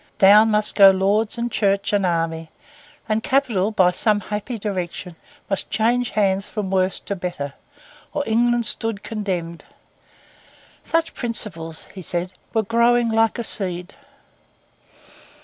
Down 0.17 0.49
must 0.49 0.73
go 0.73 0.89
Lords 0.89 1.37
and 1.37 1.51
Church 1.51 1.93
and 1.93 2.07
Army; 2.07 2.49
and 3.07 3.21
capital, 3.21 3.69
by 3.69 3.91
some 3.91 4.19
happy 4.19 4.57
direction, 4.57 5.15
must 5.47 5.69
change 5.69 6.09
hands 6.09 6.47
from 6.49 6.71
worse 6.71 6.99
to 7.01 7.15
better, 7.15 7.53
or 8.11 8.23
England 8.25 8.65
stood 8.65 9.03
condemned. 9.03 9.63
Such 10.83 11.13
principles, 11.13 11.85
he 11.93 12.01
said, 12.01 12.33
were 12.51 12.63
growing 12.63 13.09
'like 13.09 13.37
a 13.37 13.43
seed. 13.43 13.93